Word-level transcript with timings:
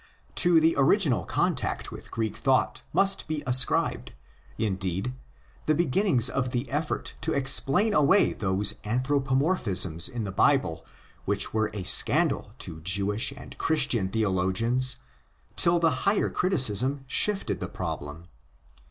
To 0.33 0.59
the 0.59 0.73
original 0.79 1.25
contact 1.25 1.91
with 1.91 2.09
Greek 2.09 2.35
thought 2.35 2.81
must 2.91 3.27
be 3.27 3.43
ascribed, 3.45 4.13
indeed, 4.57 5.13
the 5.67 5.75
beginnings 5.75 6.27
of 6.27 6.49
the 6.49 6.67
effort 6.71 7.13
to 7.21 7.33
explain 7.33 7.93
away 7.93 8.33
those 8.33 8.73
anthropomorphisms 8.83 10.09
in 10.09 10.23
the 10.23 10.31
Bible 10.31 10.83
which 11.25 11.53
were 11.53 11.69
a 11.71 11.83
scandal 11.83 12.51
to 12.57 12.81
Jewish 12.81 13.31
and 13.31 13.55
Christian 13.59 14.09
theologians 14.09 14.97
till 15.55 15.77
the 15.77 15.91
higher 16.09 16.31
criticism 16.31 17.03
shifted 17.05 17.59
the 17.59 17.69
problem. 17.69 18.23